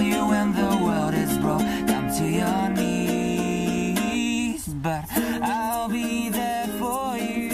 [0.00, 4.66] you when the world is broke down to your knees.
[4.82, 5.04] But
[5.42, 7.50] I'll be there for you.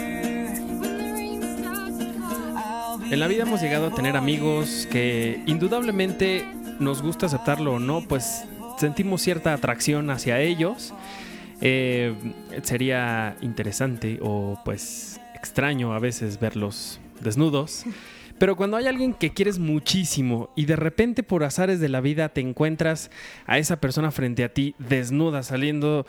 [2.56, 6.44] I'll be En la vida hemos llegado a tener amigos que indudablemente
[6.80, 8.44] nos gusta aceptarlo o no, pues
[8.78, 10.92] sentimos cierta atracción hacia ellos.
[11.60, 12.14] Eh,
[12.62, 17.84] sería interesante o pues extraño a veces verlos desnudos.
[18.38, 22.28] Pero cuando hay alguien que quieres muchísimo y de repente por azares de la vida
[22.30, 23.10] te encuentras
[23.46, 26.04] a esa persona frente a ti desnuda saliendo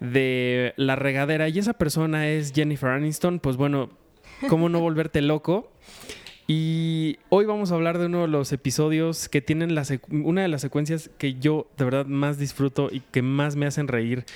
[0.00, 3.90] de la regadera y esa persona es Jennifer Aniston, pues bueno,
[4.48, 5.70] ¿cómo no volverte loco?
[6.46, 10.48] Y hoy vamos a hablar de uno de los episodios que tienen la una de
[10.48, 14.26] las secuencias que yo de verdad más disfruto y que más me hacen reír.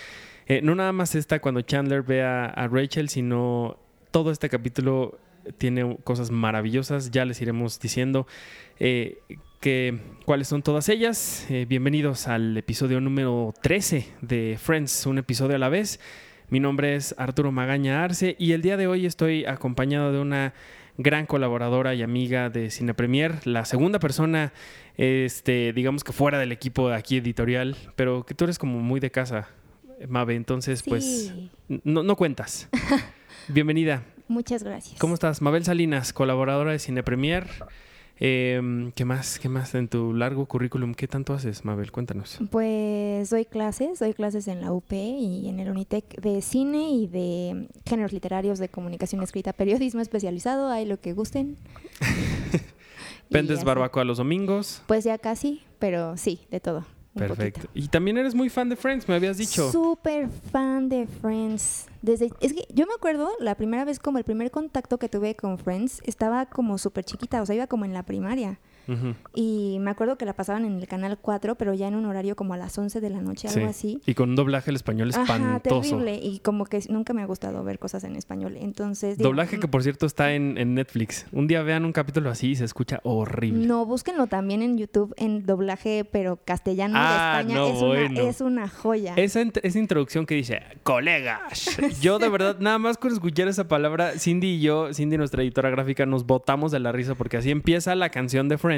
[0.46, 3.76] Eh, no nada más esta cuando Chandler ve a Rachel, sino
[4.10, 5.18] todo este capítulo
[5.56, 7.10] tiene cosas maravillosas.
[7.10, 8.26] Ya les iremos diciendo
[8.78, 9.18] eh,
[9.60, 11.46] que, cuáles son todas ellas.
[11.50, 16.00] Eh, bienvenidos al episodio número 13 de Friends, un episodio a la vez.
[16.50, 20.54] Mi nombre es Arturo Magaña Arce y el día de hoy estoy acompañado de una
[20.96, 24.52] gran colaboradora y amiga de Cine Premier, la segunda persona,
[24.96, 28.98] este, digamos que fuera del equipo de aquí editorial, pero que tú eres como muy
[28.98, 29.48] de casa,
[30.08, 31.32] Mabe, entonces pues
[31.68, 32.68] no, no cuentas.
[33.48, 34.02] Bienvenida.
[34.28, 34.98] Muchas gracias.
[35.00, 35.42] ¿Cómo estás?
[35.42, 37.46] Mabel Salinas, colaboradora de Cine Premier.
[38.20, 39.38] Eh, ¿Qué más?
[39.38, 40.94] ¿Qué más en tu largo currículum?
[40.94, 41.92] ¿Qué tanto haces, Mabel?
[41.92, 42.38] Cuéntanos.
[42.50, 47.06] Pues doy clases, doy clases en la UP y en el Unitec de cine y
[47.06, 51.56] de géneros literarios de comunicación escrita, periodismo especializado, hay lo que gusten.
[53.30, 53.64] Así.
[53.64, 54.82] barbacoa los domingos.
[54.86, 56.84] Pues ya casi, pero sí, de todo.
[57.18, 57.60] Perfecto.
[57.62, 57.72] poquito.
[57.74, 59.70] Y también eres muy fan de Friends, me habías dicho.
[59.70, 61.86] Súper fan de Friends.
[62.02, 65.34] Desde, es que yo me acuerdo la primera vez, como el primer contacto que tuve
[65.34, 68.58] con Friends, estaba como súper chiquita, o sea, iba como en la primaria.
[69.34, 72.36] Y me acuerdo que la pasaban en el canal 4, pero ya en un horario
[72.36, 73.66] como a las 11 de la noche, algo Sí.
[73.66, 74.00] así.
[74.06, 75.80] Y con un doblaje al español Ajá, espantoso.
[75.80, 76.16] terrible.
[76.22, 78.56] Y como que nunca me ha gustado ver cosas en español.
[78.58, 79.18] Entonces.
[79.18, 81.26] digo, Doblaje que por cierto está en, en Netflix.
[81.32, 83.66] Un día vean un capítulo así y se escucha horrible.
[83.66, 87.54] No, búsquenlo también en YouTube en doblaje, pero castellano Ah, de España.
[87.60, 88.20] no, es, bueno.
[88.20, 89.14] una, es una joya.
[89.16, 91.78] Esa, esa introducción que dice, colegas.
[92.00, 95.70] Yo de verdad, nada más con escuchar esa palabra, Cindy y yo, Cindy, nuestra editora
[95.70, 98.77] gráfica, nos botamos de la risa porque así empieza la canción de Friends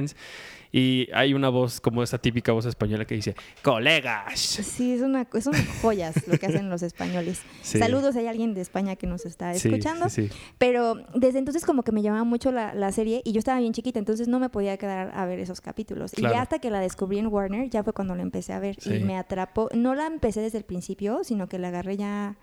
[0.72, 4.38] y hay una voz como esa típica voz española que dice, colegas.
[4.38, 7.42] Sí, es una, son joyas lo que hacen los españoles.
[7.62, 7.78] Sí.
[7.78, 10.08] Saludos, hay alguien de España que nos está escuchando.
[10.08, 10.34] sí, sí.
[10.58, 13.72] Pero desde entonces como que me llamaba mucho la, la serie y yo estaba bien
[13.72, 16.12] chiquita, entonces no me podía quedar a ver esos capítulos.
[16.12, 16.34] Claro.
[16.34, 18.76] Y ya hasta que la descubrí en Warner, ya fue cuando la empecé a ver
[18.84, 19.68] y me atrapó.
[19.74, 22.36] No la empecé desde el principio, sino que la agarré ya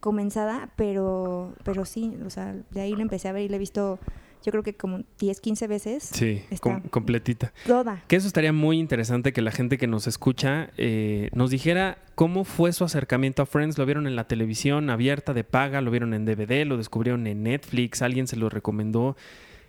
[0.00, 3.60] comenzada, pero, pero sí, o sea, de ahí la empecé a ver y la he
[3.60, 3.98] visto
[4.46, 6.04] yo creo que como 10, 15 veces.
[6.04, 7.52] Sí, com- completita.
[7.66, 8.02] Toda.
[8.08, 12.44] Que eso estaría muy interesante que la gente que nos escucha eh, nos dijera cómo
[12.44, 13.76] fue su acercamiento a Friends.
[13.76, 15.80] ¿Lo vieron en la televisión abierta de paga?
[15.80, 16.64] ¿Lo vieron en DVD?
[16.64, 18.00] ¿Lo descubrieron en Netflix?
[18.02, 19.16] ¿Alguien se lo recomendó?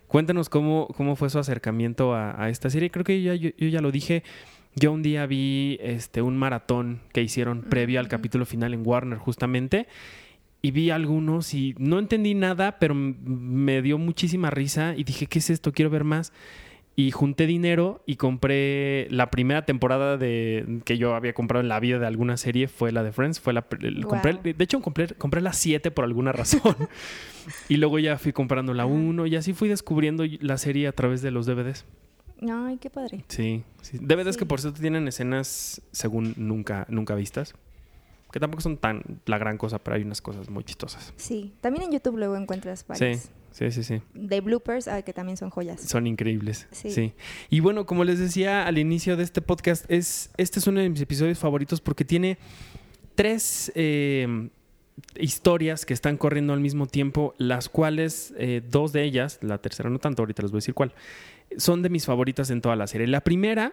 [0.08, 2.92] Cuéntanos cómo, cómo fue su acercamiento a, a esta serie.
[2.92, 4.24] Creo que yo, yo ya lo dije.
[4.76, 9.18] Yo un día vi este, un maratón que hicieron previo al capítulo final en Warner
[9.18, 9.88] justamente
[10.62, 15.40] y vi algunos y no entendí nada, pero me dio muchísima risa y dije, ¿qué
[15.40, 15.72] es esto?
[15.72, 16.34] Quiero ver más.
[17.00, 21.80] Y junté dinero y compré la primera temporada de que yo había comprado en la
[21.80, 23.40] vida de alguna serie, fue la de Friends.
[23.40, 24.02] Fue la, Wow.
[24.10, 26.76] compré, de hecho, compré, compré la 7 por alguna razón.
[27.70, 28.92] y luego ya fui comprando la Ajá.
[28.92, 31.86] 1 y así fui descubriendo la serie a través de los DVDs.
[32.52, 33.24] Ay, qué padre.
[33.28, 34.00] Sí, sí.
[34.02, 34.40] DVDs Sí.
[34.40, 37.54] que por cierto tienen escenas según nunca, nunca vistas.
[38.32, 41.14] Que tampoco son tan la gran cosa, pero hay unas cosas muy chistosas.
[41.16, 41.54] Sí.
[41.62, 43.22] También en YouTube luego encuentras varias.
[43.22, 44.02] Sí, sí, sí, sí.
[44.14, 45.82] De bloopers, ah, que también son joyas.
[45.82, 46.68] Son increíbles.
[46.72, 46.92] Sí.
[46.92, 47.14] Sí.
[47.50, 50.90] Y bueno, como les decía al inicio de este podcast, es, este es uno de
[50.90, 52.38] mis episodios favoritos porque tiene
[53.16, 54.50] tres eh,
[55.20, 59.90] historias que están corriendo al mismo tiempo, las cuales eh, dos de ellas, la tercera
[59.90, 60.94] no tanto, ahorita les voy a decir cuál,
[61.58, 63.08] son de mis favoritas en toda la serie.
[63.08, 63.72] La primera,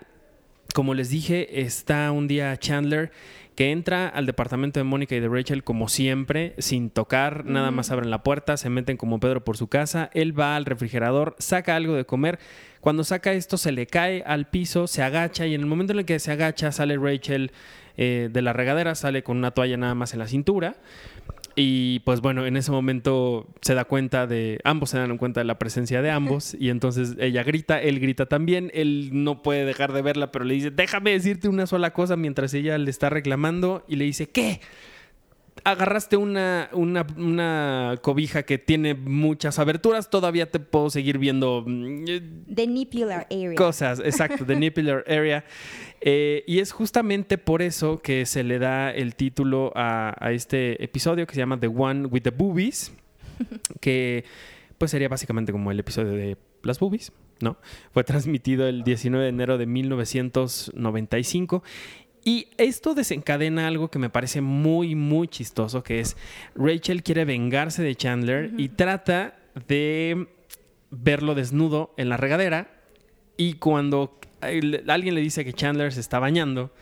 [0.72, 3.12] como les dije, está un día Chandler
[3.54, 7.76] que entra al departamento de Mónica y de Rachel como siempre, sin tocar, nada Ujú.
[7.76, 11.36] más abren la puerta, se meten como Pedro por su casa, él va al refrigerador,
[11.38, 12.40] saca algo de comer,
[12.80, 16.00] cuando saca esto se le cae al piso, se agacha y en el momento en
[16.00, 17.52] el que se agacha sale Rachel
[17.96, 20.74] eh, de la regadera, sale con una toalla nada más en la cintura.
[21.56, 25.44] Y pues bueno, en ese momento se da cuenta de, ambos se dan cuenta de
[25.44, 29.92] la presencia de ambos y entonces ella grita, él grita también, él no puede dejar
[29.92, 33.84] de verla, pero le dice, déjame decirte una sola cosa mientras ella le está reclamando
[33.86, 34.60] y le dice, ¿qué?
[35.62, 42.04] Agarraste una, una, una cobija que tiene muchas aberturas, todavía te puedo seguir viendo mm,
[42.08, 42.22] eh,
[42.52, 43.54] The Nippular Area.
[43.54, 45.44] cosas, exacto, The Nippular Area.
[46.00, 50.82] Eh, y es justamente por eso que se le da el título a, a este
[50.82, 52.92] episodio que se llama The One with the Boobies,
[53.80, 54.24] que
[54.78, 57.56] pues sería básicamente como el episodio de las boobies, ¿no?
[57.92, 61.62] Fue transmitido el 19 de enero de 1995
[62.24, 66.16] y esto desencadena algo que me parece muy, muy chistoso, que es
[66.54, 69.36] Rachel quiere vengarse de Chandler y trata
[69.68, 70.26] de
[70.90, 72.70] verlo desnudo en la regadera
[73.36, 76.72] y cuando el- alguien le dice que Chandler se está bañando,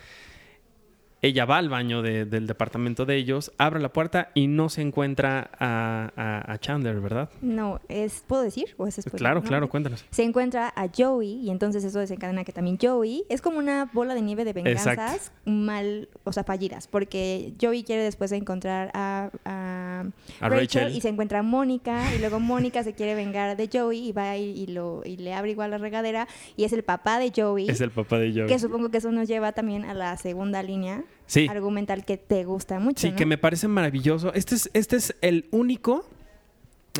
[1.22, 4.82] ella va al baño de- del departamento de ellos, abre la puerta y no se
[4.82, 7.30] encuentra a, a- a Chandler, ¿verdad?
[7.40, 8.74] No, es, ¿puedo decir?
[8.76, 9.18] ¿O es spoiler?
[9.18, 10.04] Claro, No, claro, cuéntanos.
[10.10, 14.14] Se encuentra a Joey y entonces eso desencadena que también Joey es como una bola
[14.14, 15.30] de nieve de venganzas Exacto.
[15.44, 20.00] mal, o sea, fallidas, porque Joey quiere después encontrar a, a
[20.40, 20.96] A Rachel, Rachel.
[20.96, 24.36] y se encuentra a Mónica y luego Mónica se quiere vengar de Joey y va
[24.36, 26.26] y, y lo, y le abre igual la regadera
[26.56, 28.46] y es el papá de Joey, Es el papá de Joey.
[28.48, 31.46] que supongo que eso nos lleva también a la segunda línea Sí.
[31.48, 33.16] argumental que te gusta mucho, Sí, ¿no?
[33.16, 34.34] que me parece maravilloso.
[34.34, 36.06] Este es, este es el único,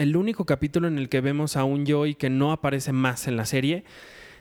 [0.01, 3.37] el único capítulo en el que vemos a un Joey que no aparece más en
[3.37, 3.85] la serie.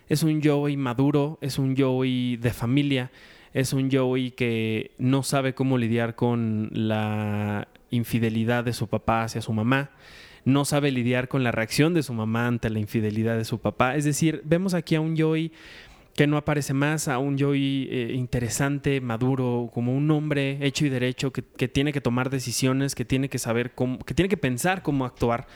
[0.07, 3.11] Es un Joey maduro, es un Joey de familia,
[3.53, 9.41] es un Joey que no sabe cómo lidiar con la infidelidad de su papá hacia
[9.41, 9.89] su mamá.
[10.45, 13.95] No sabe lidiar con la reacción de su mamá ante la infidelidad de su papá.
[13.97, 15.51] Es decir, vemos aquí a un Joey
[16.15, 20.89] que no aparece más, a un Joey eh, interesante, maduro, como un hombre hecho y
[20.89, 24.37] derecho, que, que tiene que tomar decisiones, que tiene que saber cómo, que tiene que
[24.37, 25.47] pensar cómo actuar.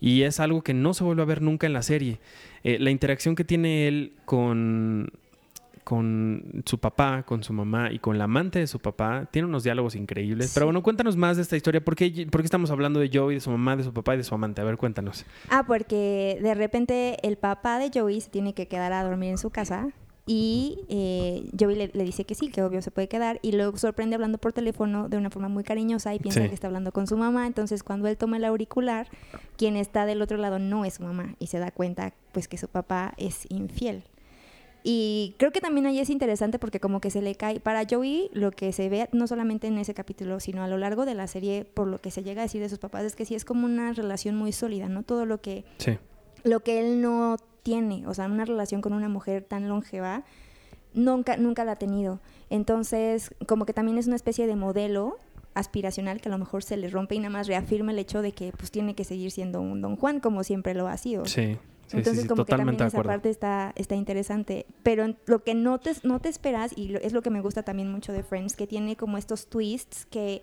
[0.00, 2.18] Y es algo que no se vuelve a ver nunca en la serie.
[2.64, 5.12] Eh, la interacción que tiene él con,
[5.84, 9.64] con su papá, con su mamá y con la amante de su papá, tiene unos
[9.64, 10.46] diálogos increíbles.
[10.48, 10.54] Sí.
[10.54, 11.84] Pero bueno, cuéntanos más de esta historia.
[11.84, 14.18] ¿Por qué, por qué estamos hablando de Joey, de su mamá, de su papá y
[14.18, 14.60] de su amante?
[14.60, 15.24] A ver, cuéntanos.
[15.50, 19.38] Ah, porque de repente el papá de Joey se tiene que quedar a dormir en
[19.38, 19.88] su casa
[20.24, 23.76] y eh, Joey le, le dice que sí, que obvio se puede quedar y luego
[23.76, 26.48] sorprende hablando por teléfono de una forma muy cariñosa y piensa Sí.
[26.48, 27.46] que está hablando con su mamá.
[27.48, 29.08] Entonces cuando él toma el auricular,
[29.56, 32.56] quien está del otro lado no es su mamá y se da cuenta pues que
[32.56, 34.04] su papá es infiel.
[34.84, 38.30] Y creo que también ahí es interesante porque como que se le cae, para Joey
[38.32, 41.26] lo que se ve no solamente en ese capítulo, sino a lo largo de la
[41.28, 43.44] serie, por lo que se llega a decir de sus papás, es que sí es
[43.44, 45.04] como una relación muy sólida, ¿no?
[45.04, 45.98] Todo lo que, Sí.
[46.42, 50.24] lo que él no tiene, o sea, una relación con una mujer tan longeva,
[50.94, 52.20] nunca, nunca la ha tenido.
[52.50, 55.16] Entonces, como que también es una especie de modelo
[55.54, 58.32] aspiracional que a lo mejor se le rompe y nada más reafirma el hecho de
[58.32, 61.26] que pues tiene que seguir siendo un Don Juan como siempre lo ha sido.
[61.26, 61.58] Sí.
[61.86, 64.64] Sí, Entonces, sí, como que también esa parte está, está interesante.
[64.82, 67.62] Pero lo que no te, no te esperas, y lo- es lo que me gusta
[67.64, 70.42] también mucho de Friends, que tiene como estos twists que,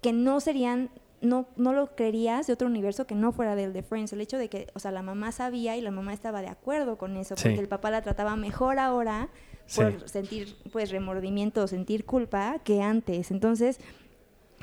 [0.00, 0.88] que no serían,
[1.20, 4.12] no, no lo creerías de otro universo que no fuera del de Friends.
[4.14, 6.96] El hecho de que, o sea, la mamá sabía y la mamá estaba de acuerdo
[6.96, 7.42] con eso, Sí.
[7.44, 9.28] porque el papá la trataba mejor ahora
[9.66, 9.82] Sí.
[9.82, 13.30] por sentir, pues, remordimiento o sentir culpa que antes.
[13.30, 13.78] Entonces,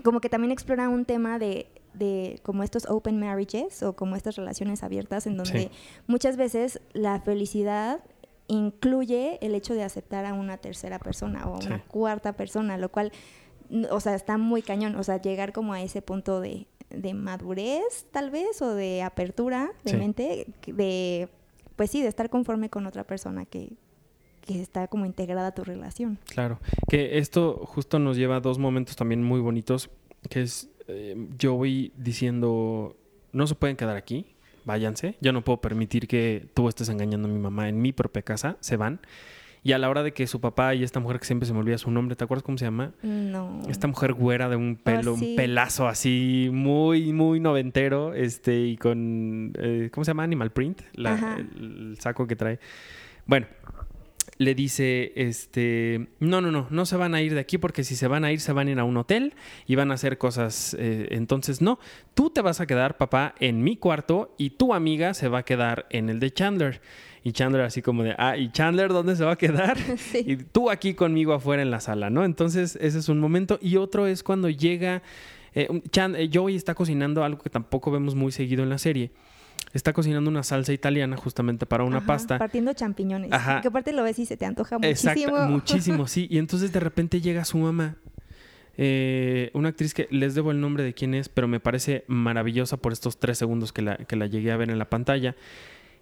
[0.04, 4.36] como que también explora un tema de, de como estos open marriages o como estas
[4.36, 5.70] relaciones abiertas en donde Sí.
[6.08, 8.00] muchas veces la felicidad
[8.48, 12.90] incluye el hecho de aceptar a una tercera persona o a una cuarta persona, lo
[12.90, 13.12] cual,
[13.92, 18.06] o sea, está muy cañón, o sea, llegar como a ese punto de, de madurez
[18.12, 19.98] tal vez o de apertura de Sí.
[19.98, 21.30] mente, de,
[21.76, 23.74] pues sí, de estar conforme con otra persona que,
[24.42, 26.18] que está como integrada a tu relación.
[26.26, 29.92] Claro, que esto justo nos lleva a dos momentos también muy bonitos,
[30.30, 32.96] que es eh, Joey diciendo,
[33.32, 34.26] no se pueden quedar aquí,
[34.66, 38.22] váyanse, yo no puedo permitir que tú estés engañando a mi mamá en mi propia
[38.22, 39.00] casa, se van.
[39.62, 41.60] Y a la hora de que su papá y esta mujer que siempre se me
[41.60, 42.94] olvida su nombre, ¿te acuerdas cómo se llama?
[43.04, 43.60] No.
[43.68, 45.32] Esta mujer güera de un pelo, Oh, sí.
[45.32, 50.24] un pelazo así, muy, muy noventero, este, y con, eh, ¿cómo se llama?
[50.24, 51.36] Animal Print, la- Ajá.
[51.40, 52.58] el, el saco que trae.
[53.26, 53.48] Bueno,
[54.40, 57.96] le dice, este, no, no, no, no se van a ir de aquí porque si
[57.98, 59.34] se van a ir, se van a ir a un hotel
[59.68, 60.76] y van a hacer cosas.
[60.80, 61.78] eh, entonces, no,
[62.14, 65.44] tú te vas a quedar, papá, en mi cuarto y tu amiga se va a
[65.44, 66.82] quedar en el de Chandler.
[67.22, 69.78] Y Chandler así como de, ah, ¿y Chandler dónde se va a quedar?
[69.98, 70.24] Sí.
[70.26, 72.24] Y tú aquí conmigo afuera en la sala, ¿no?
[72.24, 73.60] Entonces, ese es un momento.
[73.62, 75.04] Y otro es cuando llega,
[75.54, 79.12] eh, Chan- eh, Joey está cocinando algo que tampoco vemos muy seguido en la serie.
[79.74, 82.38] Está cocinando una salsa italiana justamente para una Ajá, pasta.
[82.40, 83.32] Partiendo champiñones.
[83.32, 83.62] Ajá.
[83.62, 85.12] Que aparte lo ves y se te antoja muchísimo.
[85.12, 86.28] Exacto, muchísimo, sí.
[86.30, 87.96] Y entonces de repente llega su mamá,
[88.78, 92.78] eh, una actriz que les debo el nombre de quién es, pero me parece maravillosa
[92.78, 95.36] por estos tres segundos que la, que la llegué a ver en la pantalla.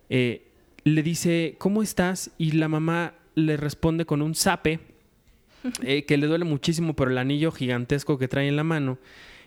[0.09, 0.47] Eh,
[0.83, 2.31] le dice, ¿cómo estás?
[2.38, 4.79] Y la mamá le responde con un zape
[5.83, 8.97] eh, que le duele muchísimo por el anillo gigantesco que trae en la mano.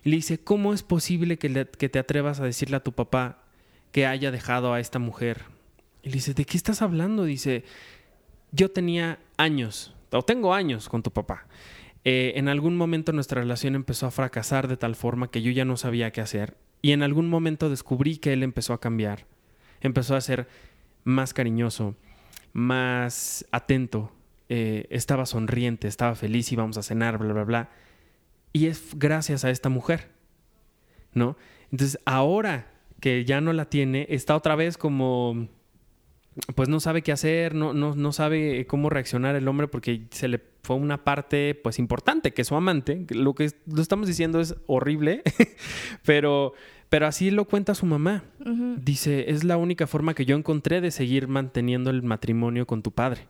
[0.04, 2.92] Y le dice, ¿cómo es posible que, le- que te atrevas a decirle a tu
[2.92, 3.44] papá
[3.92, 5.42] que haya dejado a esta mujer?
[6.02, 7.24] Y le dice, ¿de qué estás hablando?
[7.24, 7.64] Dice,
[8.52, 11.46] yo tenía años, o tengo años con tu papá.
[12.04, 15.64] Eh, en algún momento nuestra relación empezó a fracasar de tal forma que yo ya
[15.64, 16.56] no sabía qué hacer.
[16.82, 19.26] Y en algún momento descubrí que él empezó a cambiar.
[19.82, 20.48] Empezó a ser
[21.04, 21.96] más cariñoso,
[22.52, 24.12] más atento.
[24.48, 27.70] eh, estaba sonriente, estaba feliz, íbamos a cenar, bla, bla, bla.
[28.52, 30.10] Y es gracias a esta mujer,
[31.14, 31.36] ¿no?
[31.70, 32.66] Entonces, ahora
[33.00, 35.48] que ya no la tiene, está otra vez como
[36.54, 40.28] pues no sabe qué hacer, no, no, no sabe cómo reaccionar el hombre porque se
[40.28, 43.06] le fue una parte pues importante, que es su amante.
[43.10, 45.22] Lo que lo estamos diciendo es horrible,
[46.04, 46.52] pero,
[46.88, 48.24] pero así lo cuenta su mamá.
[48.76, 52.92] Dice, es la única forma que yo encontré de seguir manteniendo el matrimonio con tu
[52.92, 53.28] padre,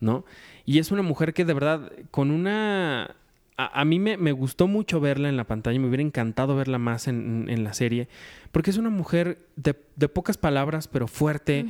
[0.00, 0.24] ¿no?
[0.64, 3.16] Y es una mujer que de verdad, con una...
[3.62, 6.78] A, a mí me, me gustó mucho verla en la pantalla, me hubiera encantado verla
[6.78, 8.08] más en, la serie,
[8.50, 11.64] porque es una mujer de, de pocas palabras, pero fuerte,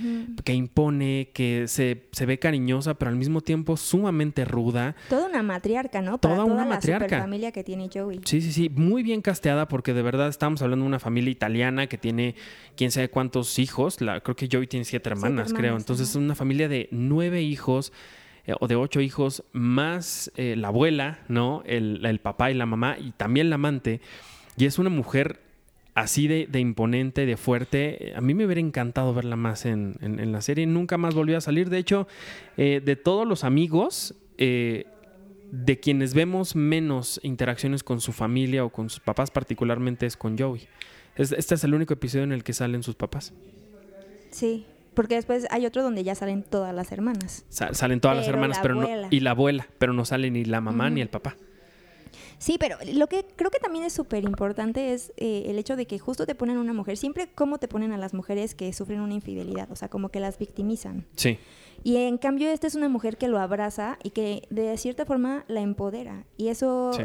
[0.44, 4.94] que impone, que se, se ve cariñosa, pero al mismo tiempo sumamente ruda.
[5.08, 6.18] Toda una matriarca, ¿no?
[6.18, 7.20] Toda Para una toda la matriarca.
[7.20, 8.20] familia que tiene Joey.
[8.24, 11.86] Sí, sí, sí, muy bien casteada porque de verdad estamos hablando de una familia italiana
[11.86, 12.34] que tiene
[12.76, 14.00] quién sabe cuántos hijos.
[14.00, 15.64] La, creo que Joey tiene siete hermanas, creo.
[15.66, 17.92] hermanas, Entonces es una familia de nueve hijos
[18.46, 21.62] eh, o de ocho hijos, más eh, la abuela, ¿no?
[21.66, 24.00] El, el papá y la mamá y también la amante.
[24.56, 25.40] Y es una mujer
[25.94, 28.12] así de, de imponente, de fuerte.
[28.16, 30.66] A mí me hubiera encantado verla más en, en- la serie.
[30.66, 31.68] Nunca más volvió a salir.
[31.70, 32.06] De hecho,
[32.56, 34.86] eh, de todos los amigos, eh,
[35.50, 40.38] de quienes vemos menos interacciones con su familia o con sus papás, particularmente es con
[40.38, 40.66] Joey.
[41.14, 43.34] Es- este es el único episodio en el que salen sus papás.
[44.30, 47.44] Sí, porque después hay otro donde ya salen todas las hermanas.
[47.48, 50.44] Sa- salen todas las hermanas la pero no, y la abuela, pero no sale ni
[50.44, 51.36] la mamá ni el papá.
[52.38, 55.86] Sí, pero lo que creo que también es súper importante es eh, el hecho de
[55.86, 59.00] que justo te ponen una mujer, siempre como te ponen a las mujeres que sufren
[59.00, 61.06] una infidelidad, o sea, como que las victimizan.
[61.14, 61.38] Sí,
[61.84, 65.44] Y en cambio esta es una mujer que lo abraza y que de cierta forma
[65.46, 66.24] la empodera.
[66.36, 67.04] Y eso Sí.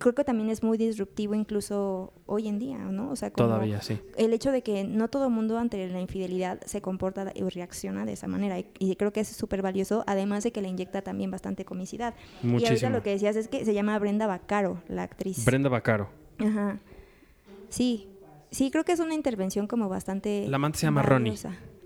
[0.00, 3.10] Creo que también es muy disruptivo incluso hoy en día, ¿no?
[3.10, 4.00] O sea, como todavía sí.
[4.16, 8.14] el hecho de que no todo mundo ante la infidelidad se comporta y reacciona de
[8.14, 8.58] esa manera.
[8.58, 12.14] Y, y creo que es súper valioso, además de que le inyecta también bastante comicidad.
[12.42, 12.90] Y ahorita Muchísimo.
[12.92, 15.44] lo que decías es que se llama Brenda Bacaro, la actriz.
[15.44, 16.08] Brenda Bacaro.
[16.38, 16.80] Ajá.
[17.68, 18.08] Sí.
[18.50, 20.48] Sí, creo que es una intervención como bastante.
[20.48, 21.36] La amante se llama Ronnie.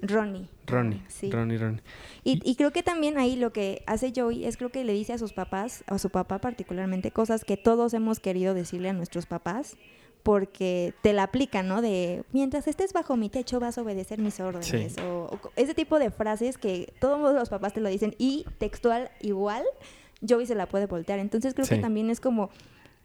[0.07, 0.49] Ronnie.
[0.67, 1.03] Ronnie.
[1.09, 1.31] Sí.
[1.31, 1.81] Ronnie, Ronnie.
[2.25, 5.13] Y, y creo que también ahí lo que hace Joey es creo que le dice
[5.13, 9.27] a sus papás, a su papá particularmente, cosas que todos hemos querido decirle a nuestros
[9.27, 9.77] papás,
[10.23, 11.83] porque te la aplican, ¿no?
[11.83, 14.67] De mientras estés bajo mi techo vas a obedecer mis órdenes.
[14.95, 15.01] Sí.
[15.03, 19.11] O, o ese tipo de frases que todos los papás te lo dicen y textual
[19.21, 19.65] igual,
[20.27, 21.19] Joey se la puede voltear.
[21.19, 21.75] Entonces creo Sí.
[21.77, 22.49] que también es como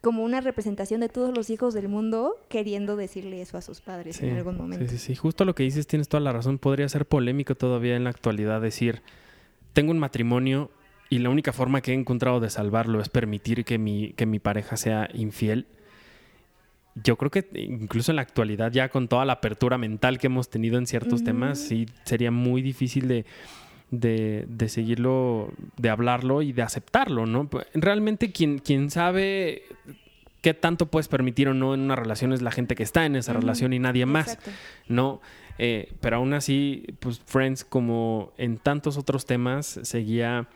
[0.01, 4.17] como una representación de todos los hijos del mundo queriendo decirle eso a sus padres
[4.17, 4.85] Sí, en algún momento.
[4.87, 5.15] Sí, sí, sí.
[5.15, 6.57] Justo lo que dices, tienes toda la razón.
[6.57, 9.01] Podría ser polémico todavía en la actualidad decir,
[9.73, 10.71] tengo un matrimonio
[11.09, 14.39] y la única forma que he encontrado de salvarlo es permitir que mi, que mi
[14.39, 15.67] pareja sea infiel.
[16.95, 20.49] Yo creo que incluso en la actualidad, ya con toda la apertura mental que hemos
[20.49, 23.25] tenido en ciertos temas, sí sería muy difícil de,
[23.91, 27.47] de, de seguirlo, de hablarlo y de aceptarlo, ¿no?
[27.49, 29.63] Pues, Realmente quien, quien sabe
[30.41, 33.15] qué tanto puedes permitir o no en una relación es la gente que está en
[33.15, 34.35] esa relación y nadie más.
[34.35, 34.51] Exacto.
[34.87, 35.21] ¿no?
[35.57, 40.47] Eh, pero aún así, pues Friends, como en tantos otros temas, seguía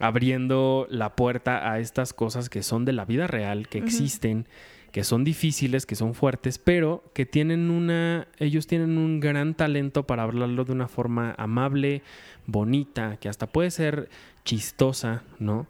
[0.00, 4.46] abriendo la puerta a estas cosas que son de la vida real, que existen,
[4.92, 10.06] que son difíciles, que son fuertes, pero que tienen una, ellos tienen un gran talento
[10.06, 12.02] para hablarlo de una forma amable,
[12.46, 14.08] bonita, que hasta puede ser
[14.44, 15.66] chistosa, ¿no?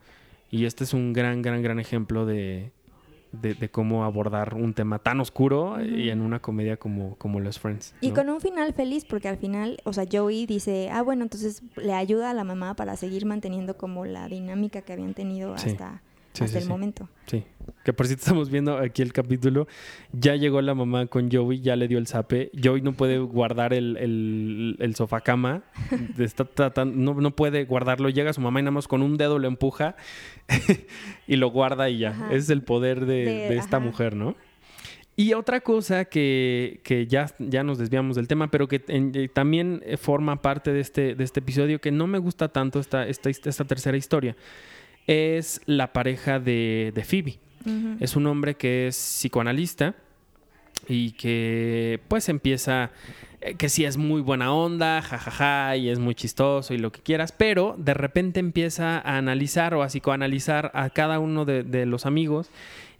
[0.51, 2.73] Y este es un gran, gran, gran ejemplo de,
[3.33, 7.59] de, de cómo abordar un tema tan oscuro y en una comedia como, como Los
[7.59, 7.95] Friends.
[8.01, 11.63] Y con un final feliz, porque al final, o sea, Joey dice, ah, bueno, entonces
[11.77, 16.03] le ayuda a la mamá para seguir manteniendo como la dinámica que habían tenido hasta,
[16.03, 16.10] Sí,
[16.45, 17.09] hasta sí, el momento.
[17.27, 17.45] Sí.
[17.85, 19.69] Que por cierto estamos viendo aquí el capítulo.
[20.13, 22.51] Ya llegó la mamá con Joey, ya le dio el zape.
[22.63, 25.63] Joey no puede guardar el, el, el sofá cama.
[26.19, 28.09] Está tratando- no, no puede guardarlo.
[28.09, 29.97] Llega su mamá y nada más con un dedo lo empuja
[31.27, 32.11] y lo guarda y ya.
[32.11, 32.27] Ajá.
[32.29, 34.37] Ese es el poder de, De- de esta mujer, ¿no?
[35.17, 39.29] Y otra cosa que, que ya, ya nos desviamos del tema, pero que en- eh,
[39.29, 43.29] también forma parte de este, de este episodio, que no me gusta tanto esta, esta,
[43.29, 44.35] esta tercera historia,
[45.11, 47.39] es la pareja de, de Phoebe.
[47.99, 49.95] Es un hombre que es psicoanalista
[50.89, 52.91] y que pues empieza
[53.57, 57.33] que sí es muy buena onda, jajaja, y es muy chistoso y lo que quieras,
[57.33, 62.05] pero de repente empieza a analizar o a psicoanalizar a cada uno de, de los
[62.05, 62.51] amigos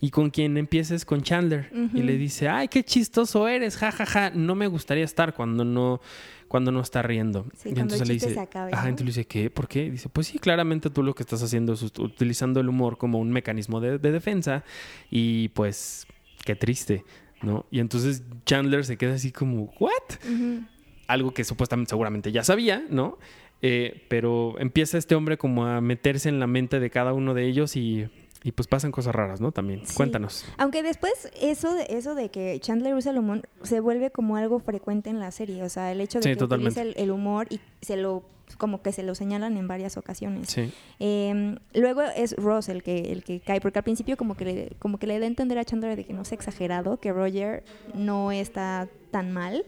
[0.01, 4.55] y con quien empieces con Chandler y le dice, ay, qué chistoso eres, jajaja, no
[4.55, 6.01] me gustaría estar cuando no
[6.49, 7.47] cuando no está riendo.
[7.57, 8.89] Sí, y entonces le dice, acabe, ajá, ¿no?
[8.89, 9.51] entonces le dice, ¿qué?
[9.51, 9.89] ¿Por qué?
[9.89, 13.21] Dice, pues sí, claramente tú lo que estás haciendo es ut- utilizando el humor como
[13.21, 14.65] un mecanismo de, de defensa
[15.13, 16.09] y pues
[16.45, 17.05] qué triste,
[17.43, 17.67] ¿no?
[17.71, 19.93] Y entonces Chandler se queda así como, ¿what?
[21.07, 23.19] Algo que supuestamente seguramente ya sabía, ¿no?
[23.63, 27.47] Eh, pero empieza este hombre como a meterse en la mente de cada uno de
[27.47, 28.09] ellos y,
[28.43, 29.53] y pues pasan cosas raras, ¿no?
[29.53, 29.83] También.
[29.85, 29.95] Sí.
[29.95, 30.47] Cuéntanos.
[30.57, 34.61] Aunque después eso de, eso de que Chandler usa el humor se vuelve como algo
[34.61, 35.63] frecuente en la serie.
[35.63, 36.81] O sea, el hecho de Sí, que totalmente.
[36.81, 38.23] utiliza el, el humor y se lo
[38.57, 40.49] como que se lo señalan en varias ocasiones.
[40.51, 40.73] Sí.
[40.99, 44.73] Eh, luego es Ross el que, el que cae, porque al principio como que, le,
[44.79, 47.65] como que le da a entender a Chandler de que no es exagerado, que Roger
[47.95, 49.65] no está tan mal.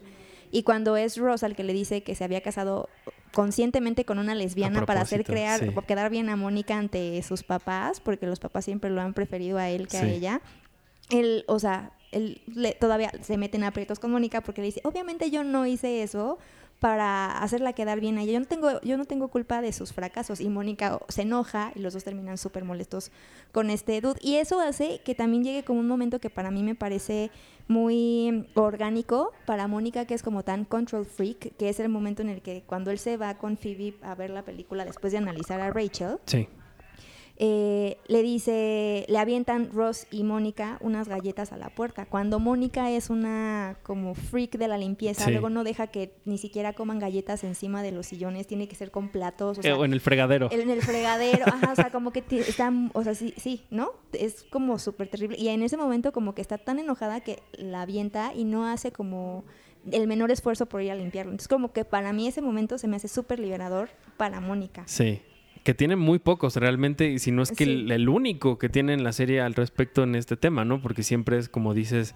[0.50, 2.88] Y cuando es Ross el que le dice que se había casado
[3.32, 5.70] conscientemente con una lesbiana para hacer crear, sí.
[5.86, 9.70] quedar bien a Mónica ante sus papás, porque los papás siempre lo han preferido a
[9.70, 10.40] él que a ella.
[11.10, 14.80] Él, o sea, él le- todavía se mete en aprietos con Mónica porque le dice,
[14.84, 16.38] obviamente yo no hice eso
[16.82, 18.32] para hacerla quedar bien a ella.
[18.32, 20.40] Yo no tengo, yo no tengo culpa de sus fracasos.
[20.40, 23.12] Y Mónica se enoja y los dos terminan súper molestos
[23.52, 24.18] con este dude.
[24.20, 27.30] Y eso hace que también llegue como un momento que para mí me parece
[27.68, 32.30] muy orgánico para Mónica, que es como tan control freak, que es el momento en
[32.30, 35.60] el que cuando él se va con Phoebe a ver la película después de analizar
[35.60, 36.48] a Rachel, Sí.
[37.38, 42.06] Eh, le dice, le avientan Ross y Mónica unas galletas a la puerta.
[42.06, 45.30] Cuando Mónica es una como freak de la limpieza, Sí.
[45.32, 48.90] luego no deja que ni siquiera coman galletas encima de los sillones, tiene que ser
[48.90, 50.48] con platos, o Eh, sea, o en el fregadero.
[50.52, 53.90] en el fregadero, ajá, o sea, como que está, o sea, sí, sí, ¿no?
[54.12, 55.36] Es como súper terrible.
[55.38, 58.92] Y en ese momento como que está tan enojada que la avienta y no hace
[58.92, 59.44] como
[59.90, 61.32] el menor esfuerzo por ir a limpiarlo.
[61.32, 64.84] Entonces como que para mí ese momento se me hace súper liberador para Mónica.
[64.86, 65.20] Sí.
[65.62, 67.70] Que tiene muy pocos realmente, y si no es que Sí.
[67.70, 70.80] el, el único que tiene en la serie al respecto en este tema, ¿no?
[70.82, 72.14] Porque siempre es, como dices,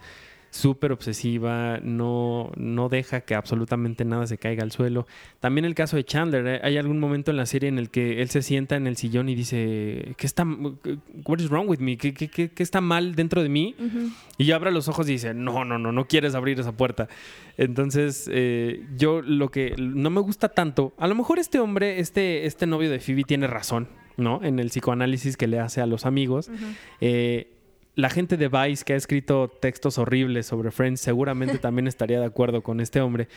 [0.50, 5.06] súper obsesiva, no, no deja que absolutamente nada se caiga al suelo.
[5.40, 6.60] También el caso de Chandler, ¿eh?
[6.62, 9.28] hay algún momento en la serie en el que él se sienta en el sillón
[9.28, 10.44] y dice, ¿qué está,
[11.26, 11.96] what is wrong with me?
[11.98, 13.74] ¿Qué, qué, qué- qué está mal dentro de mí?
[14.38, 17.08] Y abre los ojos y dice, no, no, no, no quieres abrir esa puerta.
[17.58, 22.46] Entonces, eh, yo lo que no me gusta tanto, a lo mejor este hombre, este,
[22.46, 24.40] este novio de Phoebe tiene razón, ¿no?
[24.42, 26.50] En el psicoanálisis que le hace a los amigos.
[27.00, 27.48] Eh,
[27.96, 32.26] la gente de Vice que ha escrito textos horribles sobre Friends seguramente también estaría de
[32.26, 33.28] acuerdo con este hombre.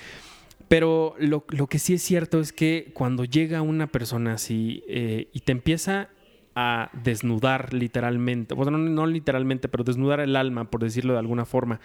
[0.67, 5.27] Pero lo, lo que sí es cierto es que cuando llega una persona así eh,
[5.33, 6.09] y te empieza
[6.53, 11.45] a desnudar literalmente, bueno, no, no literalmente, pero desnudar el alma, por decirlo de alguna
[11.45, 11.79] forma,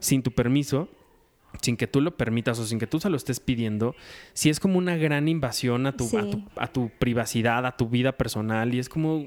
[0.00, 0.88] sin tu permiso,
[1.62, 3.94] sin que tú lo permitas o sin que tú se lo estés pidiendo,
[4.34, 7.88] sí es como una gran invasión a tu, a tu, a tu privacidad, a tu
[7.88, 9.26] vida personal y es como...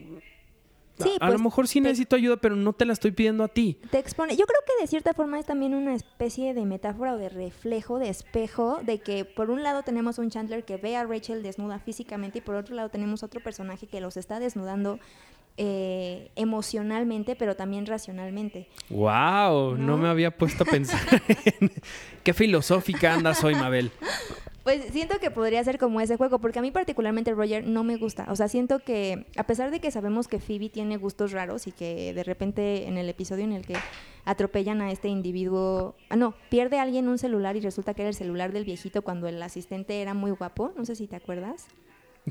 [1.04, 3.44] Sí, a, a pues, lo mejor sí necesito ayuda, pero no te la estoy pidiendo
[3.44, 3.78] a ti.
[3.90, 4.36] te expone.
[4.36, 8.00] Yo creo que de cierta forma es también una especie de metáfora o de reflejo,
[8.00, 11.80] de espejo, de que por un lado tenemos un Chandler que ve a Rachel desnuda
[11.80, 15.00] físicamente y por otro lado tenemos otro personaje que los está desnudando
[15.58, 18.70] eh, emocionalmente, pero también racionalmente.
[18.90, 19.76] ¡Wow!
[19.76, 19.98] No, ¿No?
[19.98, 21.02] me había puesto a pensar
[21.60, 21.72] en
[22.24, 23.92] qué filosófica andas hoy, Mabel.
[24.64, 27.98] Pues siento que podría ser como ese juego, porque a mí particularmente Roger no me
[27.98, 28.28] gusta.
[28.30, 31.72] O sea, siento que a pesar de que sabemos que Phoebe tiene gustos raros y
[31.72, 33.76] que de repente en el episodio en el que
[34.24, 38.10] atropellan a este individuo, ah no, pierde a alguien un celular y resulta que era
[38.10, 41.66] el celular del viejito cuando el asistente era muy guapo, no sé si te acuerdas.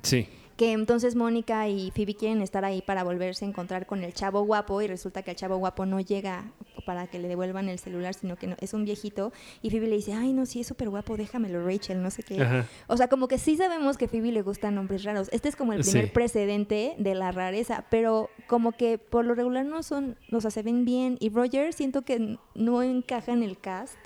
[0.03, 0.29] Sí.
[0.61, 4.43] Que entonces Mónica y Phoebe quieren estar ahí para volverse a encontrar con el chavo
[4.45, 6.53] guapo y resulta que el chavo guapo no llega
[6.85, 9.33] para que le devuelvan el celular, sino que no- es un viejito.
[9.63, 12.43] Y Phoebe le dice, ay, no, sí, es súper guapo, déjamelo, Rachel, no sé qué.
[12.43, 12.67] Ajá.
[12.89, 15.31] O sea, como que sí sabemos que a Phoebe le gustan nombres raros.
[15.33, 16.11] Este es como el primer Sí.
[16.13, 20.63] precedente de la rareza, pero como que por lo regular no son, o sea, se
[20.63, 21.17] ven bien.
[21.21, 23.97] Y Roger siento que no encaja en el cast,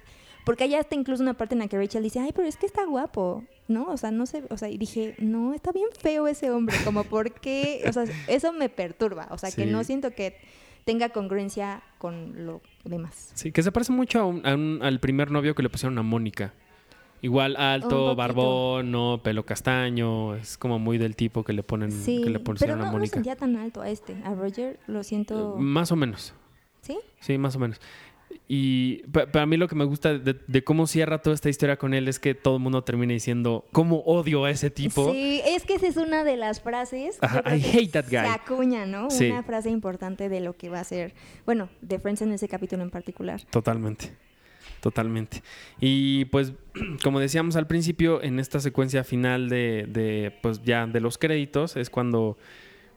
[0.47, 2.67] porque allá está incluso una parte en la que Rachel dice, ay, pero es que
[2.67, 3.87] está guapo, ¿no?
[3.87, 7.05] O sea, no sé, o sea, y dije, no, está bien feo ese hombre, como
[7.05, 10.37] porque, o sea, eso me perturba, o sea, que no siento que
[10.85, 13.31] tenga congruencia con lo demás.
[13.35, 15.97] Sí, que se parece mucho a un- a un- al primer novio que le pusieron
[15.99, 16.53] a Mónica.
[17.23, 20.35] Igual alto, barbón, no, pelo castaño.
[20.35, 22.93] Es como muy del tipo que le ponen, Sí, que le pero pusieron no a
[22.93, 23.15] Mónica.
[23.15, 26.35] sentía tan alto a este, a Roger lo siento, Eh, Más o menos.
[26.83, 26.99] ¿sí?
[27.21, 27.81] Sí, más o menos.
[28.47, 31.77] Y pa- para mí lo que me gusta de, de cómo cierra toda esta historia
[31.77, 35.11] con él es que todo el mundo termina diciendo, ¿cómo odio a ese tipo?
[35.13, 37.19] Sí, es que esa es una de las frases.
[37.23, 38.19] Ajá, I hate that guy.
[38.21, 39.11] Se acuña, ¿no?
[39.11, 39.31] Sí.
[39.31, 41.15] Una frase importante de lo que va a ser,
[41.47, 43.41] bueno, de Friends en ese capítulo en particular.
[43.51, 44.13] Totalmente.
[44.81, 45.43] Totalmente.
[45.81, 46.53] Y pues,
[47.03, 51.77] como decíamos al principio, en esta secuencia final de, de, pues ya de los créditos,
[51.77, 52.37] es cuando,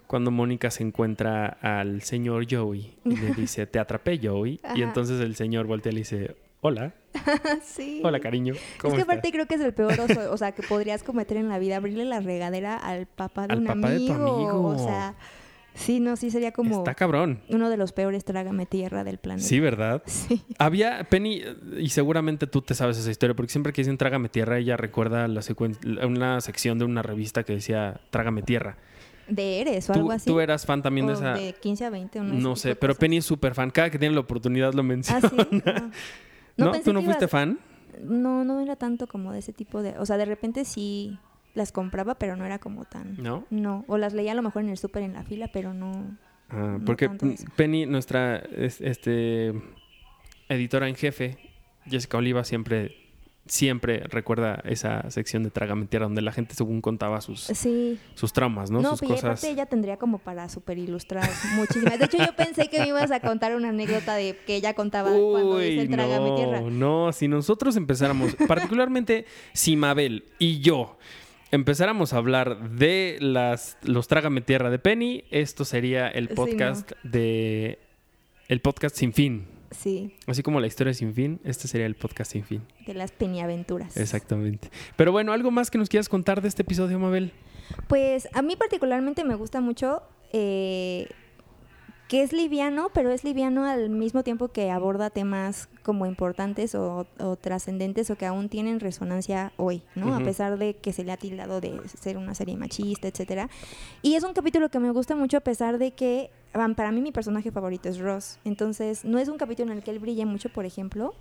[0.08, 4.60] cuando Mónica se encuentra al señor Joey y le dice, te atrapé Joey.
[4.76, 6.94] Y entonces el señor voltea y le dice, hola,
[7.64, 8.02] sí.
[8.04, 8.54] hola cariño.
[8.54, 9.14] Es ¿cómo que estás?".
[9.14, 11.78] aparte creo que es el peor oso, o sea, que podrías cometer en la vida,
[11.78, 14.64] abrirle la regadera al papá de Al un papá de tu amigo.
[14.64, 15.16] O sea,
[15.74, 17.42] sí, no, sí sería como Está cabrón.
[17.50, 19.48] uno de los peores trágame tierra del planeta.
[19.48, 20.02] Sí, ¿verdad?
[20.06, 20.44] Sí.
[20.58, 21.44] Había, Penny,
[21.78, 25.28] y seguramente tú te sabes esa historia, porque siempre que dicen Trágame Tierra, ella recuerda
[25.28, 25.42] la
[26.06, 28.78] una sección de una revista que decía Trágame Tierra.
[29.28, 30.30] De Eres o algo así.
[30.30, 31.34] tú eras fan también de esa...
[31.34, 32.96] de 15 a 20, uno de No sé, pero.
[32.96, 33.70] Penny es súper fan.
[33.72, 35.22] Cada que tiene la oportunidad lo menciona.
[35.24, 35.36] Ah, sí.
[36.58, 36.72] ¿No?
[36.72, 37.60] pensé ¿Tú no fuiste ibas- fan?
[38.04, 39.98] No, no era tanto como de ese tipo de...
[39.98, 41.18] O sea, de repente sí
[41.56, 43.16] las compraba, pero no era como tan...
[43.22, 43.46] No.
[43.50, 46.18] No, o las leía a lo mejor en el súper en la fila, pero no...
[46.50, 47.10] Ah, No porque.
[47.56, 49.54] Penny, nuestra es- este,
[50.50, 51.38] editora en jefe,
[51.86, 52.96] Jessica Oliva, siempre,
[53.48, 57.98] siempre recuerda esa sección de Trágame Tierra donde la gente según contaba sus, Sí.
[58.16, 58.82] sus traumas, ¿no?
[58.82, 59.30] No, sus pero y cosas.
[59.40, 62.00] aparte ella tendría como para super ilustrar muchísimas.
[62.00, 65.10] De hecho, yo pensé que me ibas a contar una anécdota de que ella contaba
[65.10, 66.62] cuando dice Uy, Trágame Tierra.
[66.62, 66.70] no,
[67.08, 70.98] no, si nosotros empezáramos, particularmente si Mabel y yo
[71.52, 76.92] empezáramos a hablar de las los Trágame Tierra de Penny, esto sería el Sí, podcast
[77.04, 77.80] de
[78.50, 79.46] el podcast sin fin.
[79.72, 82.64] Sí, Así como la historia sin fin, este sería el podcast sin fin.
[82.86, 83.98] de las peñaventuras.
[83.98, 84.70] Exactamente.
[84.96, 87.34] Pero bueno, algo más que nos quieras contar de este episodio, Mabel.
[87.88, 90.02] Pues a mí particularmente me gusta mucho
[90.32, 91.08] eh,
[92.08, 97.06] que es liviano, pero es liviano al mismo tiempo que aborda temas como importantes o,
[97.20, 100.16] o trascendentes o que aún tienen resonancia hoy, ¿no?
[100.16, 103.50] A pesar de que se le ha tildado de ser una serie machista, etcétera.
[104.02, 106.30] Y es un capítulo que me gusta mucho a pesar de que
[106.76, 108.40] para mí mi personaje favorito es Ross.
[108.46, 111.14] Entonces, no es un capítulo en el que él brille mucho, por ejemplo,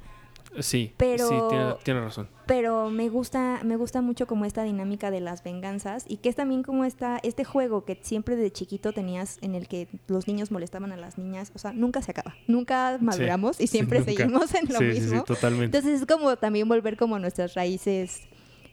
[0.61, 2.29] Sí, Pero- sí, tiene, tiene razón.
[2.47, 6.37] pero me gusta me gusta mucho como esta dinámica de las venganzas y que es
[6.37, 10.51] también como esta este juego que siempre de chiquito tenías en el que los niños
[10.51, 14.67] molestaban a las niñas o sea nunca se acaba nunca maduramos y siempre seguimos en
[14.73, 15.77] lo sí, mismo sí, totalmente.
[15.77, 18.23] entonces es como también volver como a nuestras raíces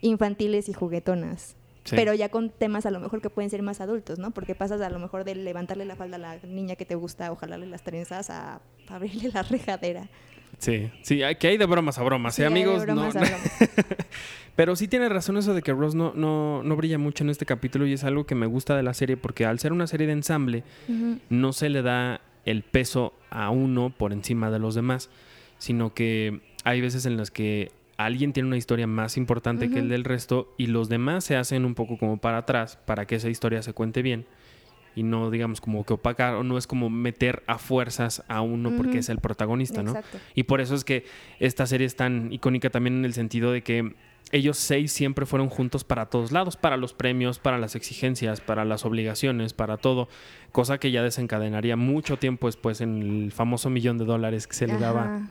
[0.00, 1.56] infantiles y juguetonas
[1.86, 1.96] Sí.
[1.96, 4.30] pero ya con temas a lo mejor que pueden ser más adultos, ¿no?
[4.30, 7.30] Porque pasas a lo mejor de levantarle la falda a la niña que te gusta
[7.30, 10.08] o jalarle las trenzas a abrirle la rejadera.
[10.58, 12.86] Sí, sí, hay- que hay de bromas a bromas, Sí, ¿eh, hay de amigos?
[12.86, 13.58] No- bromas a bromas.
[14.56, 17.44] Pero sí tiene razón eso de que Ross no, no, no brilla mucho en este
[17.44, 20.06] capítulo y es algo que me gusta de la serie porque al ser una serie
[20.06, 20.62] de ensamble
[21.28, 25.10] no se le da el peso a uno por encima de los demás,
[25.58, 29.88] sino que hay veces en las que alguien tiene una historia más importante que el
[29.88, 33.28] del resto y los demás se hacen un poco como para atrás para que esa
[33.30, 34.24] historia se cuente bien
[34.94, 38.72] y no digamos como que opacar o no es como meter a fuerzas a uno
[38.76, 39.90] porque es el protagonista, ¿no?
[39.90, 40.18] Exacto.
[40.34, 41.04] Y por eso es que
[41.40, 43.94] esta serie es tan icónica también en el sentido de que
[44.32, 48.64] ellos seis siempre fueron juntos para todos lados, para los premios, para las exigencias, para
[48.64, 50.08] las obligaciones, para todo,
[50.50, 54.66] cosa que ya desencadenaría mucho tiempo después en el famoso millón de dólares que se
[54.66, 55.28] le daba.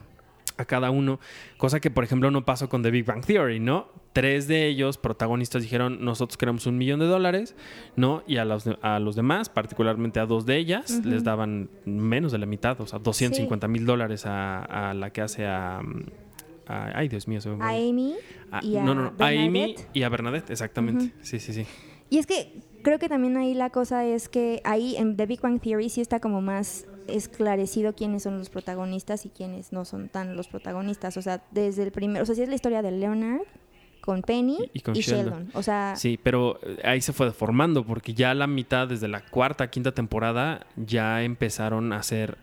[0.57, 1.19] A cada uno,
[1.57, 3.87] cosa que por ejemplo no pasó con The Big Bang Theory, ¿no?
[4.13, 7.55] Tres de ellos, protagonistas, dijeron nosotros queremos un millón de dólares,
[7.95, 8.23] ¿no?
[8.27, 12.37] Y a los, a los demás, particularmente a dos de ellas, les daban menos de
[12.37, 15.79] la mitad, o sea, 250 mil dólares a, a la que hace a,
[16.67, 17.63] a- Ay, Dios mío, se me.
[17.63, 18.15] A Amy
[18.51, 21.11] A- y a no, no, no, a Amy y a Bernadette, exactamente.
[21.21, 21.65] Sí, sí, sí.
[22.09, 25.41] Y es que creo que también ahí la cosa es que ahí en The Big
[25.41, 30.09] Bang Theory sí está como más esclarecido quiénes son los protagonistas y quiénes no son
[30.09, 31.17] tan los protagonistas.
[31.17, 33.41] O sea, desde el primero, o sea, sí es la historia de Leonard
[34.01, 35.23] con Penny Y- y con Sheldon.
[35.45, 35.51] Sheldon.
[35.53, 39.07] O sea, Sí, pero eh, ahí se fue deformando porque ya a la mitad, desde
[39.07, 42.37] la cuarta, quinta temporada, ya empezaron a hacer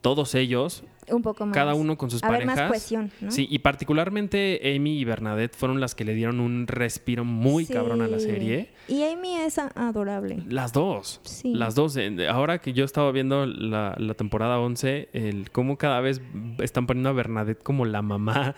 [0.00, 1.54] todos ellos, un poco más.
[1.54, 2.56] cada uno con sus Haber parejas.
[2.56, 3.30] más cohesión, ¿no?
[3.30, 7.72] Sí, y particularmente Amy y Bernadette fueron las que le dieron un respiro muy Sí.
[7.72, 8.70] cabrón a la serie.
[8.88, 10.42] Y Amy es adorable.
[10.48, 11.20] Las dos.
[11.24, 11.52] Sí.
[11.54, 11.98] Las dos.
[12.30, 16.20] Ahora que yo estaba viendo la, la temporada 11, el cómo cada vez
[16.60, 18.54] están poniendo a Bernadette como la mamá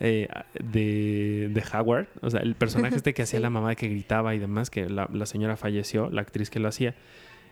[0.00, 0.28] eh,
[0.62, 2.06] de, de Howard.
[2.22, 3.42] O sea, el personaje este que hacía Sí.
[3.42, 6.68] la mamá que gritaba y demás, que la, la señora falleció, la actriz que lo
[6.68, 6.94] hacía.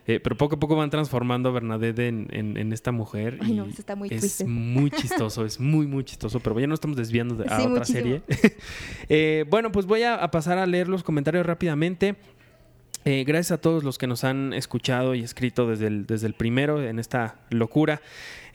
[0.07, 3.39] Eh, pero poco a poco van transformando a Bernadette en, en- en esta mujer.
[3.41, 6.39] Ay, y no, eso está muy es muy chistoso, es muy, muy chistoso.
[6.39, 7.99] Pero ya no estamos desviando de, a Sí, otra muchísimo.
[8.01, 8.21] serie.
[9.09, 12.15] Eh, bueno, pues voy a, a pasar a leer los comentarios rápidamente.
[13.07, 16.33] Eh, gracias a todos los que nos han escuchado y escrito desde el, desde el
[16.33, 18.01] primero en esta locura.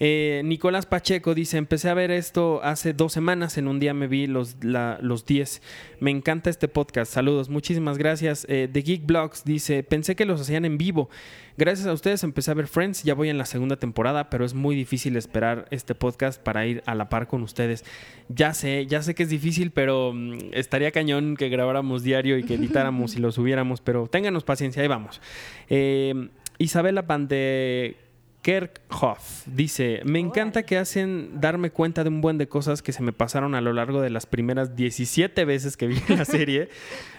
[0.02, 4.06] Eh, Nicolás Pacheco dice, empecé a ver esto hace dos semanas, en un día me
[4.08, 5.60] vi los, la- los 10.
[6.00, 8.46] Me encanta este podcast, saludos, muchísimas gracias.
[8.48, 11.10] Eh, The Geek Blogs dice, pensé que los hacían en vivo.
[11.58, 14.54] Gracias a ustedes empecé a ver Friends, ya voy en la segunda temporada, pero es
[14.54, 17.84] muy difícil esperar este podcast para ir a la par con ustedes.
[18.30, 22.44] Ya sé, ya sé que es difícil, pero mm, estaría cañón que grabáramos diario y
[22.44, 25.20] que editáramos y lo subiéramos, pero ténganos paciencia, ahí vamos.
[25.68, 27.96] Eh, Isabela Pande
[28.42, 33.02] Kerkhoff dice, me encanta que hacen darme cuenta de un buen de cosas que se
[33.02, 36.70] me pasaron a lo largo de las primeras 17 veces que vi la serie.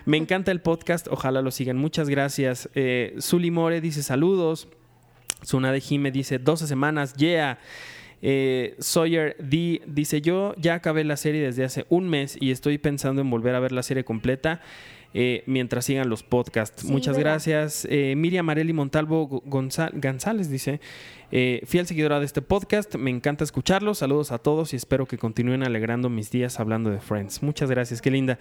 [0.05, 1.77] me encanta el podcast, ojalá lo sigan.
[1.77, 2.69] Muchas gracias.
[2.73, 3.17] Eh,
[3.51, 4.67] More dice saludos.
[5.45, 7.59] Zuna de Jime dice 12 semanas, yeah.
[8.23, 12.77] Eh, Sawyer D dice yo ya acabé la serie desde hace un mes y estoy
[12.77, 14.61] pensando en volver a ver la serie completa.
[15.13, 16.83] Eh, mientras sigan los podcasts.
[16.83, 17.31] Sí, Muchas ¿verdad?
[17.33, 17.87] gracias.
[17.89, 20.79] Eh, Miriam Marelli Montalvo González dice,
[21.31, 23.99] eh, fiel seguidora de este podcast, me encanta escucharlos.
[23.99, 27.43] Saludos a todos y espero que continúen alegrando mis días hablando de Friends.
[27.43, 28.39] Muchas gracias, qué linda.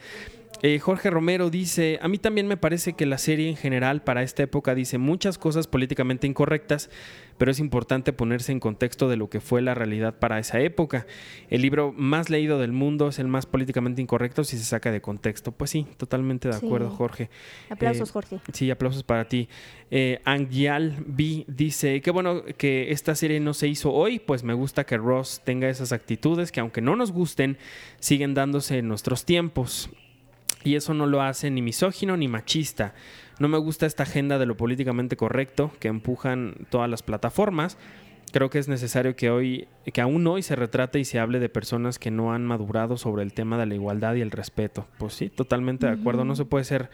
[0.63, 4.23] Eh, Jorge Romero dice, a mí también me parece que la serie en general para
[4.23, 6.91] esta época dice muchas cosas políticamente incorrectas,
[7.39, 11.07] pero es importante ponerse en contexto de lo que fue la realidad para esa época.
[11.49, 15.01] El libro más leído del mundo es el más políticamente incorrecto si se saca de
[15.01, 15.51] contexto.
[15.53, 16.67] Pues sí, totalmente de Sí.
[16.67, 17.31] acuerdo, Jorge.
[17.71, 18.41] Aplausos, Eh, Jorge.
[18.53, 19.49] Sí, aplausos para ti.
[19.91, 24.53] Eh, Angyal B dice, qué bueno que esta serie no se hizo hoy, pues me
[24.53, 27.57] gusta que Ross tenga esas actitudes que aunque no nos gusten,
[27.99, 29.89] siguen dándose en nuestros tiempos.
[30.63, 32.95] Y eso no lo hace ni misógino ni machista.
[33.39, 37.79] No me gusta esta agenda de lo políticamente correcto que empujan todas las plataformas.
[38.33, 41.49] Creo que es necesario que hoy, que aún hoy se retrate y se hable de
[41.49, 44.87] personas que no han madurado sobre el tema de la igualdad y el respeto.
[44.99, 46.25] Pues sí, totalmente de acuerdo.
[46.25, 46.91] No se puede ser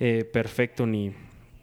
[0.00, 1.14] eh, perfecto ni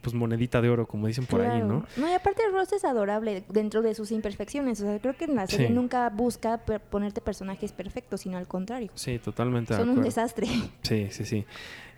[0.01, 1.85] pues monedita de oro, como dicen por ahí, ¿no?
[1.95, 2.11] Claro.
[2.11, 4.81] y aparte Ross es adorable dentro de sus imperfecciones.
[4.81, 5.73] O sea, creo que en la serie Sí.
[5.73, 8.89] nunca busca per- ponerte personajes perfectos, sino al contrario.
[8.95, 10.47] Sí, totalmente de Son un desastre.
[10.81, 11.45] Sí, sí, sí.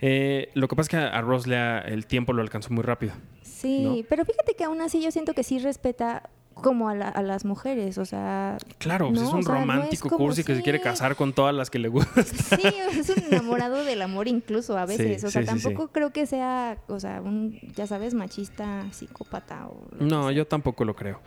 [0.02, 2.84] Eh, lo que pasa es que a Ross le ha- el tiempo lo alcanzó muy
[2.84, 3.13] rápido.
[3.42, 3.96] Sí, ¿No?
[4.10, 6.30] pero fíjate que aún así yo siento que sí respeta
[6.63, 9.54] como a, la- a las mujeres, o sea, Claro, pues No, es un o sea,
[9.54, 12.26] no es romántico como cursi que se quiere casar con todas las que le gustan.
[12.26, 12.58] sí,
[12.97, 15.63] es un enamorado del amor incluso a veces, Sí, o sea, sí, sí, sí.
[15.63, 19.86] tampoco creo que sea, o sea, un, ya sabes, machista, psicópata o...
[19.99, 21.21] No, yo tampoco lo creo.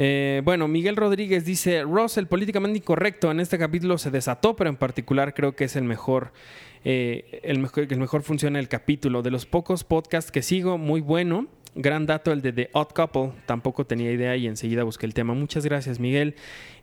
[0.00, 4.70] Eh, bueno, Miguel Rodríguez dice, Ross, el políticamente incorrecto en este capítulo se desató, pero
[4.70, 6.32] en particular creo que es el mejor,
[6.84, 9.22] eh, el mejor, el mejor funciona el capítulo.
[9.22, 11.48] De los pocos podcasts que sigo, muy bueno.
[11.74, 15.34] Gran dato el de The Odd Couple, tampoco tenía idea y enseguida busqué el tema.
[15.34, 16.34] Muchas gracias, Miguel.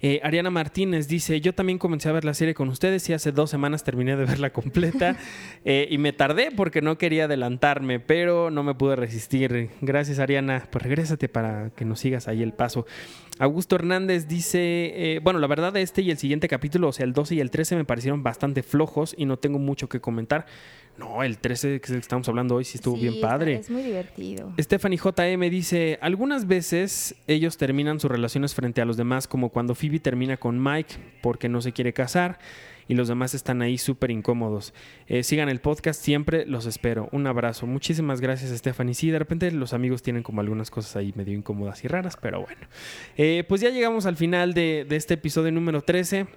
[0.02, 3.32] Eh, Ariana Martínez dice, yo también comencé a ver la serie con ustedes y hace
[3.32, 5.18] dos semanas terminé de verla completa
[5.66, 9.70] eh, y me tardé porque no quería adelantarme, pero no me pude resistir.
[9.82, 10.68] Gracias, Ariana.
[10.70, 12.86] Pues regrésate para que nos sigas ahí el paso.
[13.38, 14.60] Augusto Hernández dice,
[14.96, 17.52] eh, bueno, la verdad este y el siguiente capítulo, o sea, el 12 y el
[17.52, 20.46] 13 me parecieron bastante flojos y no tengo mucho que comentar.
[20.98, 23.56] No, el 13 que es el que estamos hablando hoy sí estuvo Sí, bien padre.
[23.56, 24.54] es muy divertido.
[24.60, 29.76] Stephanie JM dice, algunas veces ellos terminan sus relaciones frente a los demás, como cuando
[29.76, 32.40] Phoebe termina con Mike porque no se quiere casar
[32.88, 34.74] y los demás están ahí súper incómodos.
[35.08, 37.10] Eh, sigan el podcast, siempre los espero.
[37.12, 37.66] Un abrazo.
[37.66, 38.94] Muchísimas gracias Stephanie.
[38.94, 42.42] Sí, de repente los amigos tienen como algunas cosas ahí medio incómodas y raras, pero
[42.42, 42.62] bueno.
[43.18, 46.28] Eh, pues ya llegamos al final de, de este episodio número 13.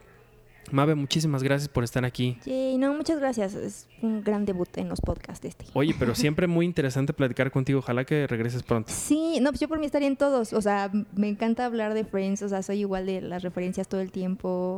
[0.71, 2.39] Mabe, muchísimas gracias por estar aquí.
[2.45, 3.55] Yay, no, muchas gracias.
[3.55, 5.65] Es un gran debut en los podcasts este.
[5.75, 7.79] Oye, pero siempre muy interesante platicar contigo.
[7.81, 8.93] Ojalá que regreses pronto.
[8.93, 10.53] Sí, no, pues yo por mí estaría en todos.
[10.53, 12.43] O sea, me encanta hablar de Friends.
[12.43, 14.77] O sea, soy igual de las referencias todo el tiempo.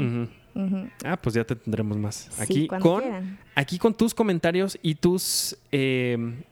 [1.05, 2.29] Ah, pues ya te tendremos más.
[2.31, 3.39] Sí, Aquí con quieran.
[3.55, 6.43] aquí con tus comentarios y tus eh,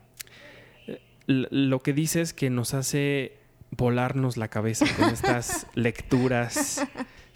[1.27, 3.37] lo que dices que nos hace
[3.77, 6.87] volarnos la cabeza con estas lecturas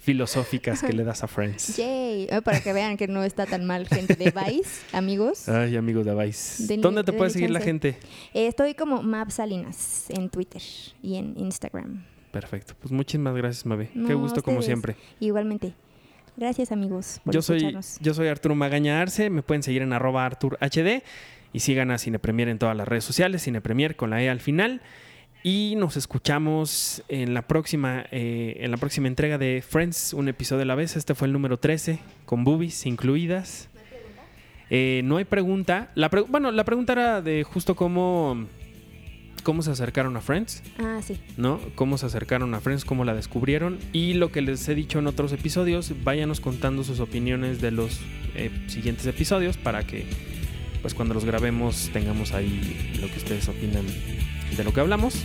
[0.03, 1.77] filosóficas que le das a Friends.
[1.79, 2.27] Yay.
[2.29, 5.49] Eh, Para que vean que no está tan mal, gente de Vice, amigos.
[5.49, 6.77] Ay, amigos de Vice.
[6.79, 7.97] ¿Dónde te puede seguir la gente?
[8.35, 10.63] Eh, estoy como Map Salinas en Twitter
[11.03, 12.05] y en Instagram.
[12.33, 12.75] Perfecto.
[12.81, 13.91] Pues muchísimas gracias, Mabe.
[13.95, 14.97] Qué gusto como siempre.
[15.21, 15.75] Igualmente.
[16.37, 19.29] Gracias, amigos, por Yo soy, yo soy Arturo Magaña Arce.
[19.31, 21.03] Me pueden seguir en arroba Artur HD
[21.53, 23.45] y sigan a Cinepremier en todas las redes sociales.
[23.45, 24.81] Cinepremier con la E al final.
[25.45, 30.63] Y nos escuchamos en la próxima, eh, en la próxima entrega de Friends, un episodio
[30.63, 30.97] a la vez.
[30.97, 33.69] Este fue el número 13, con boobies incluidas.
[34.71, 35.91] Eh, no hay pregunta.
[35.97, 38.47] La pre- bueno, la pregunta era de justo cómo,
[39.43, 40.63] cómo se acercaron a Friends.
[40.79, 41.19] Ah, sí.
[41.37, 41.59] ¿no?
[41.75, 45.09] Cómo se acercaron a Friends, cómo la descubrieron y lo que les he dicho en
[45.09, 48.01] otros episodios, váyanos contando sus opiniones de los
[48.37, 50.07] eh, siguientes episodios para que
[50.83, 53.85] pues cuando los grabemos tengamos ahí lo que ustedes opinan
[54.57, 55.25] de lo que hablamos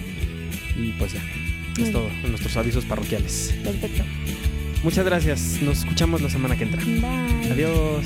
[0.75, 1.21] y pues ya,
[1.73, 3.55] es Muy todo, nuestros avisos parroquiales.
[3.63, 4.03] Perfecto.
[4.83, 6.83] Muchas gracias, nos escuchamos la semana que entra.
[6.83, 7.51] Bye.
[7.51, 8.05] Adiós.